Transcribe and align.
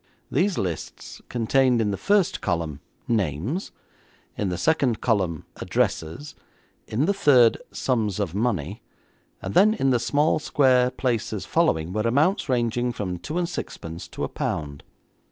These 0.31 0.57
lists 0.57 1.21
contained 1.29 1.79
in 1.79 1.91
the 1.91 1.95
first 1.95 2.41
column, 2.41 2.79
names; 3.07 3.71
in 4.35 4.49
the 4.49 4.57
second 4.57 4.99
column, 4.99 5.45
addresses; 5.57 6.33
in 6.87 7.05
the 7.05 7.13
third, 7.13 7.57
sums 7.71 8.19
of 8.19 8.33
money; 8.33 8.81
and 9.43 9.53
then 9.53 9.75
in 9.75 9.91
the 9.91 9.99
small, 9.99 10.39
square 10.39 10.89
places 10.89 11.45
following 11.45 11.93
were 11.93 12.01
amounts 12.01 12.49
ranging 12.49 12.91
from 12.91 13.19
two 13.19 13.37
and 13.37 13.47
sixpence 13.47 14.07
to 14.07 14.23
a 14.23 14.27
pound. 14.27 14.81